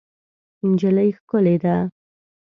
نجلۍ 0.69 1.09
ښکلې 1.17 1.55
ده. 1.63 1.75